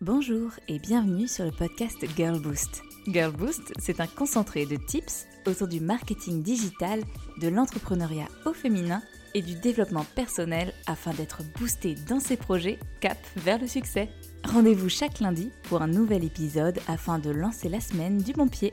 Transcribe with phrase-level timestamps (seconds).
[0.00, 2.84] Bonjour et bienvenue sur le podcast Girl Boost.
[3.08, 7.02] Girl Boost, c'est un concentré de tips autour du marketing digital,
[7.40, 9.02] de l'entrepreneuriat au féminin
[9.34, 14.08] et du développement personnel afin d'être boosté dans ses projets cap vers le succès.
[14.44, 18.72] Rendez-vous chaque lundi pour un nouvel épisode afin de lancer la semaine du bon pied.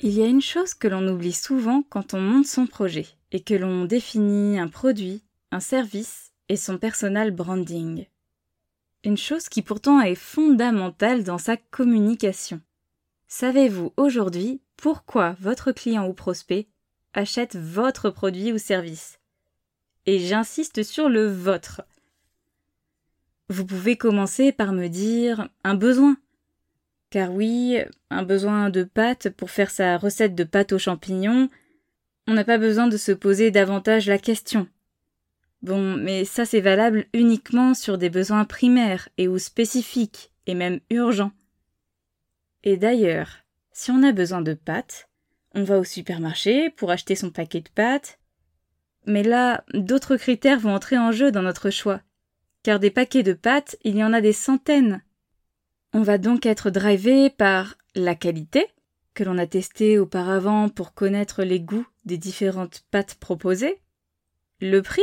[0.00, 3.44] Il y a une chose que l'on oublie souvent quand on monte son projet et
[3.44, 5.22] que l'on définit un produit,
[5.52, 8.06] un service et son personal branding.
[9.04, 12.60] Une chose qui pourtant est fondamentale dans sa communication.
[13.26, 16.68] Savez-vous aujourd'hui pourquoi votre client ou prospect
[17.12, 19.18] achète votre produit ou service?
[20.06, 21.82] Et j'insiste sur le vôtre.
[23.48, 26.16] Vous pouvez commencer par me dire un besoin.
[27.10, 27.78] Car oui,
[28.10, 31.50] un besoin de pâte pour faire sa recette de pâte aux champignons,
[32.28, 34.68] on n'a pas besoin de se poser davantage la question.
[35.62, 40.80] Bon, mais ça c'est valable uniquement sur des besoins primaires et ou spécifiques, et même
[40.90, 41.32] urgents.
[42.64, 43.38] Et d'ailleurs,
[43.72, 45.08] si on a besoin de pâtes,
[45.54, 48.18] on va au supermarché pour acheter son paquet de pâtes.
[49.06, 52.00] Mais là, d'autres critères vont entrer en jeu dans notre choix.
[52.62, 55.02] Car des paquets de pâtes, il y en a des centaines.
[55.92, 58.66] On va donc être drivé par la qualité,
[59.14, 63.80] que l'on a testé auparavant pour connaître les goûts des différentes pâtes proposées,
[64.60, 65.02] le prix,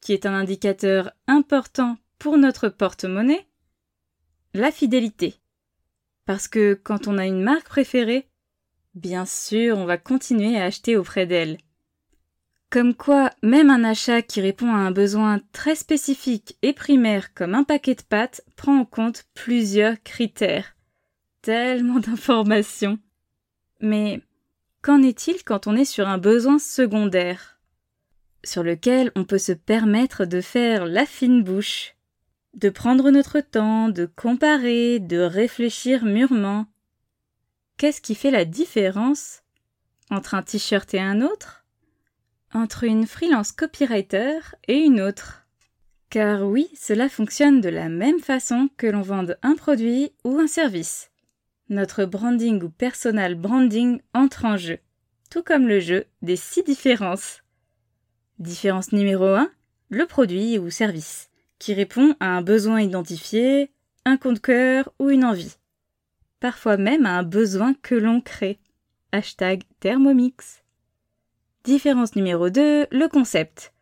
[0.00, 3.46] qui est un indicateur important pour notre porte-monnaie,
[4.54, 5.34] la fidélité.
[6.26, 8.28] Parce que quand on a une marque préférée,
[8.94, 11.58] bien sûr, on va continuer à acheter auprès d'elle.
[12.70, 17.54] Comme quoi, même un achat qui répond à un besoin très spécifique et primaire comme
[17.54, 20.76] un paquet de pâtes prend en compte plusieurs critères.
[21.42, 22.98] Tellement d'informations.
[23.80, 24.22] Mais
[24.82, 27.59] qu'en est-il quand on est sur un besoin secondaire?
[28.44, 31.94] Sur lequel on peut se permettre de faire la fine bouche,
[32.54, 36.66] de prendre notre temps, de comparer, de réfléchir mûrement.
[37.76, 39.42] Qu'est-ce qui fait la différence
[40.10, 41.64] entre un t-shirt et un autre?
[42.52, 45.46] Entre une freelance copywriter et une autre
[46.10, 50.48] Car oui, cela fonctionne de la même façon que l'on vende un produit ou un
[50.48, 51.10] service.
[51.68, 54.78] Notre branding ou personal branding entre en jeu,
[55.30, 57.42] tout comme le jeu des six différences.
[58.40, 59.50] Différence numéro 1,
[59.90, 61.28] le produit ou service,
[61.58, 63.70] qui répond à un besoin identifié,
[64.06, 65.58] un compte cœur ou une envie.
[66.40, 68.58] Parfois même à un besoin que l'on crée.
[69.12, 70.64] Hashtag Thermomix.
[71.64, 73.74] Différence numéro 2, le concept,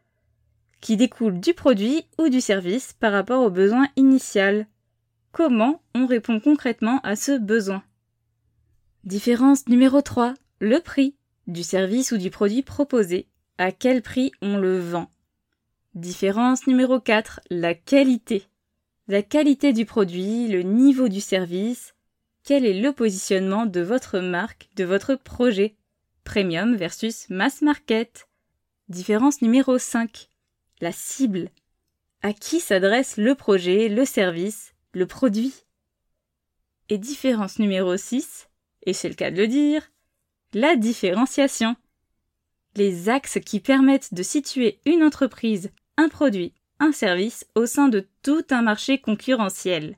[0.81, 4.67] qui découle du produit ou du service par rapport au besoin initial.
[5.31, 7.85] Comment on répond concrètement à ce besoin?
[9.05, 11.15] Différence numéro 3, le prix
[11.47, 15.11] du service ou du produit proposé à quel prix on le vend?
[15.95, 18.45] Différence numéro 4, la qualité.
[19.09, 21.95] La qualité du produit, le niveau du service,
[22.45, 25.75] quel est le positionnement de votre marque, de votre projet,
[26.23, 28.29] premium versus mass market.
[28.89, 30.31] Différence numéro 5,
[30.81, 31.51] la cible.
[32.23, 35.55] À qui s'adresse le projet, le service, le produit?
[36.91, 38.49] Et différence numéro 6,
[38.87, 39.91] et c'est le cas de le dire,
[40.55, 41.77] la différenciation
[42.77, 48.07] les axes qui permettent de situer une entreprise, un produit, un service au sein de
[48.23, 49.97] tout un marché concurrentiel.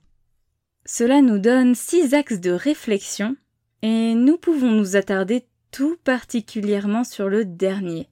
[0.86, 3.36] Cela nous donne six axes de réflexion
[3.82, 8.08] et nous pouvons nous attarder tout particulièrement sur le dernier,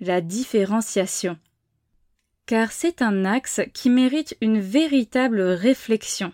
[0.00, 1.38] la différenciation.
[2.46, 6.32] Car c'est un axe qui mérite une véritable réflexion.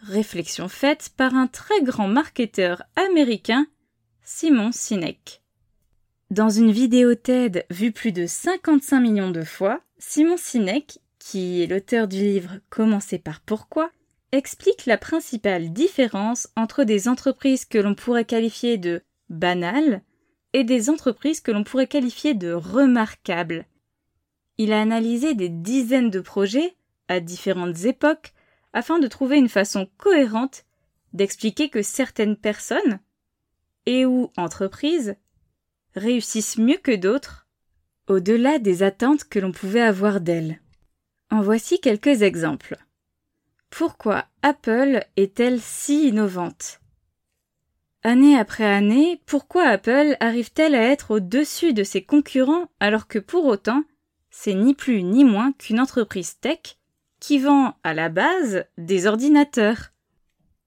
[0.00, 3.66] Réflexion faite par un très grand marketeur américain,
[4.22, 5.42] Simon Sinek.
[6.32, 11.68] Dans une vidéo TED vue plus de 55 millions de fois, Simon Sinek, qui est
[11.68, 13.92] l'auteur du livre Commencer par pourquoi,
[14.32, 20.02] explique la principale différence entre des entreprises que l'on pourrait qualifier de banales
[20.52, 23.64] et des entreprises que l'on pourrait qualifier de remarquables.
[24.58, 26.74] Il a analysé des dizaines de projets
[27.06, 28.32] à différentes époques
[28.72, 30.64] afin de trouver une façon cohérente
[31.12, 32.98] d'expliquer que certaines personnes
[33.86, 35.14] et ou entreprises
[35.96, 37.46] réussissent mieux que d'autres,
[38.06, 40.60] au-delà des attentes que l'on pouvait avoir d'elles.
[41.30, 42.76] En voici quelques exemples.
[43.70, 46.80] Pourquoi Apple est-elle si innovante?
[48.04, 53.46] Année après année, pourquoi Apple arrive-t-elle à être au-dessus de ses concurrents alors que pour
[53.46, 53.82] autant,
[54.30, 56.78] c'est ni plus ni moins qu'une entreprise tech
[57.18, 59.92] qui vend à la base des ordinateurs?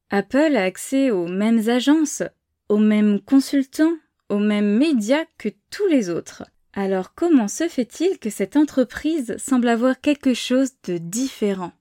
[0.10, 2.24] Apple a accès aux mêmes agences,
[2.68, 3.96] aux mêmes consultants,
[4.30, 6.44] aux mêmes médias que tous les autres.
[6.74, 11.74] Alors comment se fait-il que cette entreprise semble avoir quelque chose de différent?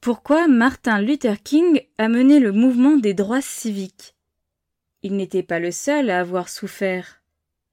[0.00, 4.14] Pourquoi Martin Luther King a mené le mouvement des droits civiques?
[5.02, 7.22] Il n'était pas le seul à avoir souffert,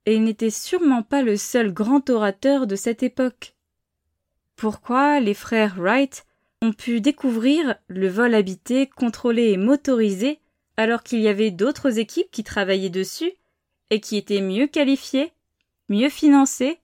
[0.05, 3.55] et il n'était sûrement pas le seul grand orateur de cette époque.
[4.55, 6.25] Pourquoi les frères Wright
[6.61, 10.39] ont pu découvrir le vol habité, contrôlé et motorisé
[10.81, 13.31] alors qu'il y avait d'autres équipes qui travaillaient dessus
[13.92, 15.31] et qui étaient mieux qualifiées,
[15.89, 16.80] mieux financées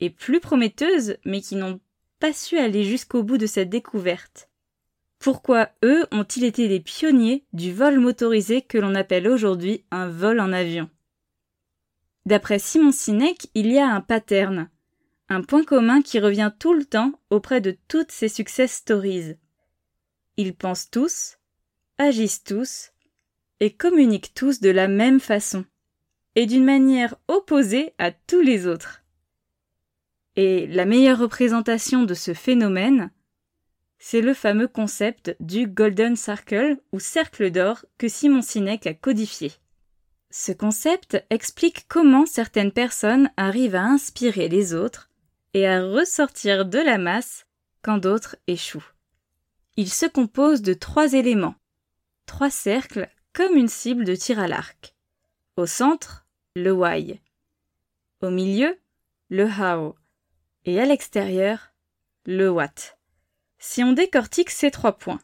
[0.00, 1.80] et plus prometteuses, mais qui n'ont
[2.18, 4.48] pas su aller jusqu'au bout de cette découverte.
[5.20, 10.40] Pourquoi eux ont-ils été les pionniers du vol motorisé que l'on appelle aujourd'hui un vol
[10.40, 10.90] en avion?
[12.26, 14.68] D'après Simon Sinek, il y a un pattern,
[15.28, 19.36] un point commun qui revient tout le temps auprès de toutes ces success stories.
[20.36, 21.36] Ils pensent tous,
[21.98, 22.89] agissent tous,
[23.60, 25.64] et communiquent tous de la même façon,
[26.34, 29.02] et d'une manière opposée à tous les autres.
[30.36, 33.10] Et la meilleure représentation de ce phénomène,
[33.98, 39.52] c'est le fameux concept du Golden Circle ou cercle d'or que Simon Sinek a codifié.
[40.30, 45.10] Ce concept explique comment certaines personnes arrivent à inspirer les autres
[45.52, 47.46] et à ressortir de la masse
[47.82, 48.92] quand d'autres échouent.
[49.76, 51.56] Il se compose de trois éléments,
[52.26, 54.94] trois cercles comme une cible de tir à l'arc.
[55.56, 57.20] Au centre, le why.
[58.22, 58.78] Au milieu,
[59.28, 59.96] le how.
[60.64, 61.72] Et à l'extérieur,
[62.24, 62.96] le what.
[63.58, 65.20] Si on décortique ces trois points.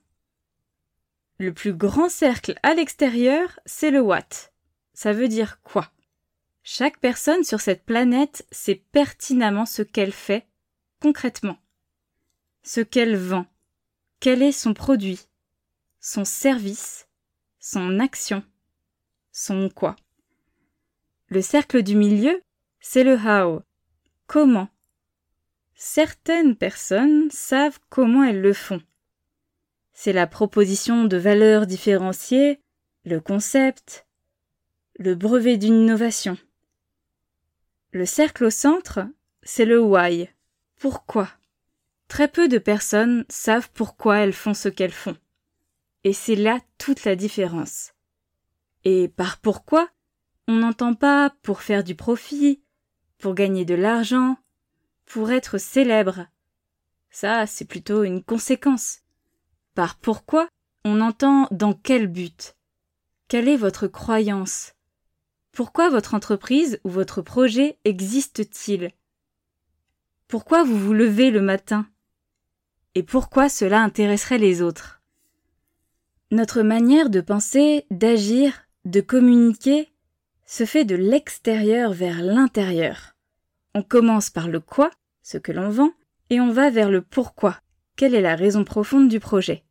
[1.38, 4.50] Le plus grand cercle à l'extérieur, c'est le what.
[4.94, 5.90] Ça veut dire quoi?
[6.62, 10.46] Chaque personne sur cette planète sait pertinemment ce qu'elle fait,
[11.00, 11.58] concrètement.
[12.62, 13.46] Ce qu'elle vend.
[14.18, 15.20] Quel est son produit?
[16.00, 17.05] Son service?
[17.68, 18.44] Son action,
[19.32, 19.96] son quoi.
[21.26, 22.40] Le cercle du milieu,
[22.78, 23.60] c'est le how.
[24.28, 24.68] Comment?
[25.74, 28.80] Certaines personnes savent comment elles le font.
[29.92, 32.60] C'est la proposition de valeurs différenciées,
[33.04, 34.06] le concept,
[34.96, 36.38] le brevet d'une innovation.
[37.90, 39.00] Le cercle au centre,
[39.42, 40.28] c'est le why.
[40.78, 41.28] Pourquoi
[42.06, 45.16] Très peu de personnes savent pourquoi elles font ce qu'elles font.
[46.06, 47.92] Et c'est là toute la différence.
[48.84, 49.90] Et par pourquoi?
[50.46, 52.62] On n'entend pas pour faire du profit,
[53.18, 54.36] pour gagner de l'argent,
[55.04, 56.28] pour être célèbre.
[57.10, 59.00] Ça, c'est plutôt une conséquence.
[59.74, 60.48] Par pourquoi
[60.84, 62.54] On entend dans quel but?
[63.26, 64.74] Quelle est votre croyance?
[65.50, 68.92] Pourquoi votre entreprise ou votre projet existe-t-il?
[70.28, 71.84] Pourquoi vous vous levez le matin?
[72.94, 74.95] Et pourquoi cela intéresserait les autres?
[76.30, 79.88] Notre manière de penser, d'agir, de communiquer
[80.44, 83.16] se fait de l'extérieur vers l'intérieur.
[83.74, 84.90] On commence par le quoi,
[85.22, 85.92] ce que l'on vend,
[86.30, 87.60] et on va vers le pourquoi,
[87.96, 89.64] quelle est la raison profonde du projet?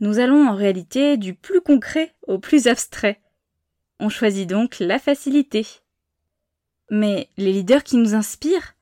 [0.00, 3.22] Nous allons en réalité du plus concret au plus abstrait.
[4.00, 5.66] On choisit donc la facilité.
[6.90, 8.74] Mais les leaders qui nous inspirent,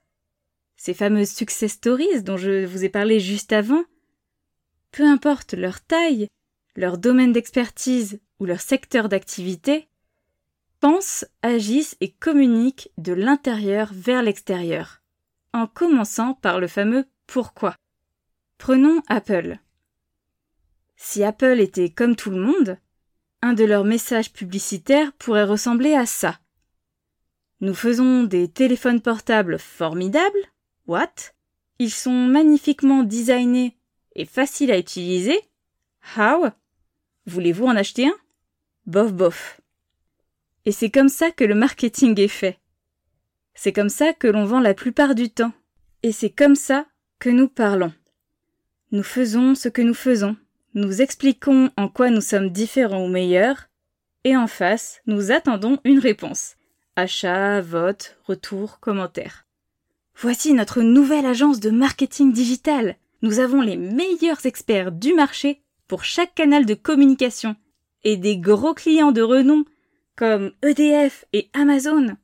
[0.76, 3.84] ces fameuses success stories dont je vous ai parlé juste avant,
[4.90, 6.26] peu importe leur taille,
[6.76, 9.88] leur domaine d'expertise ou leur secteur d'activité,
[10.80, 15.02] pensent, agissent et communiquent de l'intérieur vers l'extérieur,
[15.52, 17.76] en commençant par le fameux pourquoi.
[18.58, 19.58] Prenons Apple.
[20.96, 22.78] Si Apple était comme tout le monde,
[23.42, 26.38] un de leurs messages publicitaires pourrait ressembler à ça.
[27.60, 30.38] Nous faisons des téléphones portables formidables.
[30.86, 31.32] What?
[31.78, 33.76] Ils sont magnifiquement designés
[34.14, 35.40] et faciles à utiliser.
[36.16, 36.50] How?
[37.26, 38.16] Voulez-vous en acheter un?
[38.86, 39.60] Bof bof.
[40.64, 42.58] Et c'est comme ça que le marketing est fait.
[43.54, 45.52] C'est comme ça que l'on vend la plupart du temps.
[46.02, 46.86] Et c'est comme ça
[47.18, 47.92] que nous parlons.
[48.90, 50.36] Nous faisons ce que nous faisons,
[50.74, 53.68] nous expliquons en quoi nous sommes différents ou meilleurs,
[54.24, 56.56] et en face, nous attendons une réponse.
[56.96, 59.46] Achat, vote, retour, commentaire.
[60.16, 62.96] Voici notre nouvelle agence de marketing digital.
[63.22, 67.54] Nous avons les meilleurs experts du marché pour chaque canal de communication
[68.02, 69.66] et des gros clients de renom
[70.16, 72.16] comme EDF et Amazon.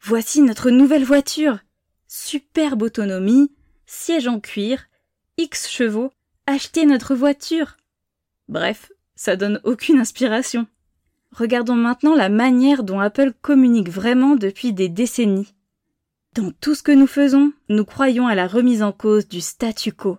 [0.00, 1.60] Voici notre nouvelle voiture.
[2.08, 3.52] Superbe autonomie,
[3.86, 4.86] siège en cuir,
[5.38, 6.10] X chevaux,
[6.48, 7.76] achetez notre voiture.
[8.48, 10.66] Bref, ça donne aucune inspiration.
[11.30, 15.54] Regardons maintenant la manière dont Apple communique vraiment depuis des décennies.
[16.34, 19.92] Dans tout ce que nous faisons, nous croyons à la remise en cause du statu
[19.92, 20.18] quo.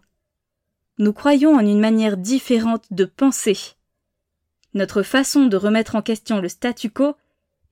[1.00, 3.58] Nous croyons en une manière différente de penser.
[4.74, 7.16] Notre façon de remettre en question le statu quo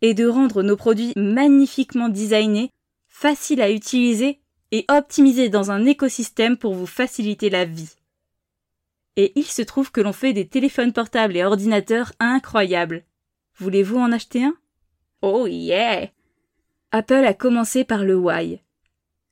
[0.01, 2.71] est de rendre nos produits magnifiquement designés,
[3.07, 4.39] faciles à utiliser
[4.71, 7.95] et optimisés dans un écosystème pour vous faciliter la vie.
[9.17, 13.03] Et il se trouve que l'on fait des téléphones portables et ordinateurs incroyables.
[13.57, 14.55] Voulez-vous en acheter un?
[15.21, 16.09] Oh yeah
[16.91, 18.61] Apple a commencé par le why.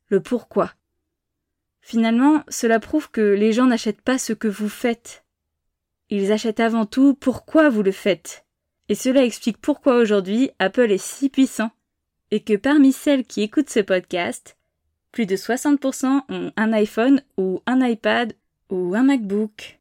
[0.09, 0.73] Le pourquoi.
[1.81, 5.23] Finalement, cela prouve que les gens n'achètent pas ce que vous faites.
[6.09, 8.45] Ils achètent avant tout pourquoi vous le faites.
[8.89, 11.71] Et cela explique pourquoi aujourd'hui Apple est si puissant
[12.31, 14.57] et que parmi celles qui écoutent ce podcast,
[15.11, 18.33] plus de 60% ont un iPhone ou un iPad
[18.69, 19.79] ou un MacBook.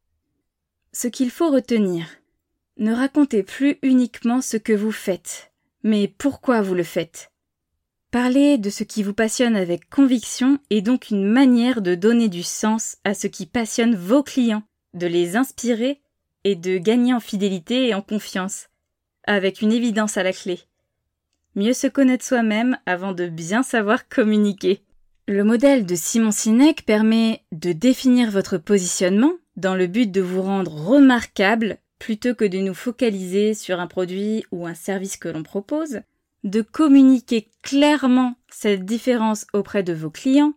[0.92, 2.06] Ce qu'il faut retenir,
[2.78, 5.52] ne racontez plus uniquement ce que vous faites,
[5.82, 7.30] mais pourquoi vous le faites.
[8.10, 12.42] Parler de ce qui vous passionne avec conviction est donc une manière de donner du
[12.42, 14.62] sens à ce qui passionne vos clients,
[14.94, 16.00] de les inspirer
[16.44, 18.68] et de gagner en fidélité et en confiance,
[19.24, 20.60] avec une évidence à la clé.
[21.54, 24.80] Mieux se connaître soi-même avant de bien savoir communiquer.
[25.26, 30.40] Le modèle de Simon Sinek permet de définir votre positionnement dans le but de vous
[30.40, 35.42] rendre remarquable plutôt que de nous focaliser sur un produit ou un service que l'on
[35.42, 36.00] propose,
[36.44, 40.54] de communiquer clairement cette différence auprès de vos clients,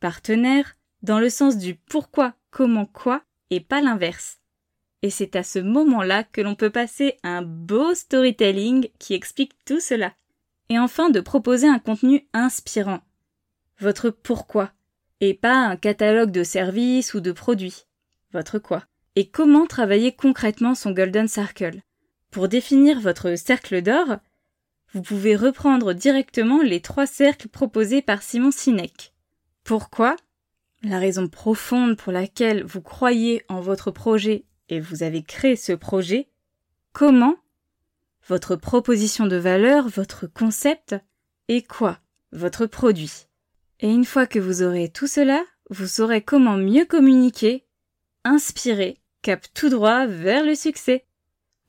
[0.00, 4.38] partenaires, dans le sens du pourquoi, comment, quoi, et pas l'inverse.
[5.02, 9.80] Et c'est à ce moment-là que l'on peut passer un beau storytelling qui explique tout
[9.80, 10.12] cela.
[10.68, 13.00] Et enfin de proposer un contenu inspirant.
[13.78, 14.72] Votre pourquoi.
[15.20, 17.86] Et pas un catalogue de services ou de produits.
[18.32, 18.84] Votre quoi.
[19.16, 21.80] Et comment travailler concrètement son Golden Circle.
[22.30, 24.18] Pour définir votre cercle d'or,
[24.92, 29.12] vous pouvez reprendre directement les trois cercles proposés par Simon Sinek.
[29.64, 30.16] Pourquoi?
[30.82, 35.72] La raison profonde pour laquelle vous croyez en votre projet et vous avez créé ce
[35.72, 36.28] projet.
[36.92, 37.36] Comment?
[38.26, 40.96] Votre proposition de valeur, votre concept
[41.48, 41.98] et quoi?
[42.32, 43.26] Votre produit.
[43.80, 47.64] Et une fois que vous aurez tout cela, vous saurez comment mieux communiquer,
[48.24, 51.04] inspirer, cap tout droit vers le succès.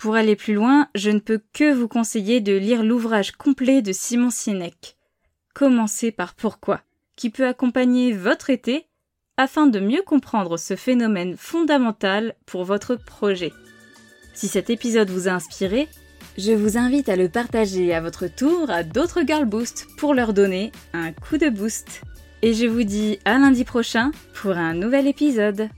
[0.01, 3.91] Pour aller plus loin, je ne peux que vous conseiller de lire l'ouvrage complet de
[3.91, 4.97] Simon Sinek.
[5.53, 6.81] Commencez par pourquoi,
[7.15, 8.87] qui peut accompagner votre été
[9.37, 13.53] afin de mieux comprendre ce phénomène fondamental pour votre projet.
[14.33, 15.87] Si cet épisode vous a inspiré,
[16.35, 20.33] je vous invite à le partager à votre tour à d'autres Girl Boost pour leur
[20.33, 22.01] donner un coup de boost.
[22.41, 25.69] Et je vous dis à lundi prochain pour un nouvel épisode.